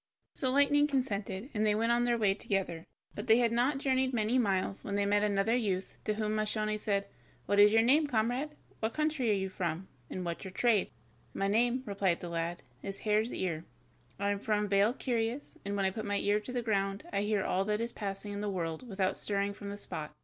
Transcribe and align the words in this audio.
So 0.33 0.49
Lightning 0.49 0.87
consented, 0.87 1.51
and 1.53 1.63
they 1.63 1.75
went 1.75 1.91
on 1.91 2.05
their 2.05 2.17
way 2.17 2.33
together, 2.33 2.87
but 3.13 3.27
they 3.27 3.37
had 3.37 3.51
not 3.51 3.77
journeyed 3.77 4.13
many 4.15 4.39
miles 4.39 4.83
when 4.83 4.95
they 4.95 5.05
met 5.05 5.21
another 5.21 5.55
youth, 5.55 5.93
to 6.05 6.15
whom 6.15 6.35
Moscione 6.37 6.79
said: 6.79 7.05
"What 7.45 7.59
is 7.59 7.71
your 7.71 7.83
name, 7.83 8.07
comrade, 8.07 8.57
what 8.79 8.95
country 8.95 9.29
are 9.29 9.33
you 9.33 9.47
from, 9.47 9.87
and 10.09 10.25
what's 10.25 10.43
your 10.43 10.53
trade?" 10.53 10.89
"My 11.35 11.47
name," 11.47 11.83
replied 11.85 12.19
the 12.19 12.29
lad, 12.29 12.63
"is 12.81 13.01
Hare's 13.01 13.31
ear, 13.31 13.63
I 14.19 14.31
am 14.31 14.39
from 14.39 14.67
Vale 14.67 14.95
Curious, 14.95 15.55
and 15.63 15.75
when 15.75 15.85
I 15.85 15.91
put 15.91 16.05
my 16.05 16.17
ear 16.17 16.39
to 16.39 16.51
the 16.51 16.63
ground 16.63 17.03
I 17.13 17.21
hear 17.21 17.43
all 17.43 17.63
that 17.65 17.79
is 17.79 17.93
passing 17.93 18.33
in 18.33 18.41
the 18.41 18.49
world 18.49 18.89
without 18.89 19.19
stirring 19.19 19.53
from 19.53 19.69
the 19.69 19.77
spot. 19.77 20.15